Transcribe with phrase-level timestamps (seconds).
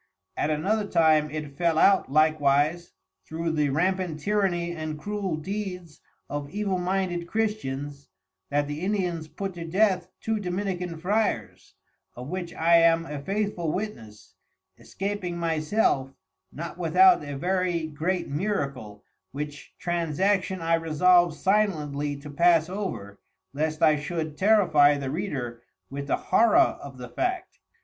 [0.35, 6.49] At another time it fell out likewise, through the Rampant Tyrrany and Cruel Deeds of
[6.49, 8.09] evil minded Christians,
[8.49, 11.75] that the Indians put to Death two Dominican Friers,
[12.15, 14.33] of which I am a faithful Witness,
[14.75, 16.09] escaping my self,
[16.51, 23.19] not without a very great Miracle, which Transaction I resolve silently to pass over,
[23.53, 25.61] lest I should terrifie the Reader
[25.91, 27.59] with the Horror of the Fact.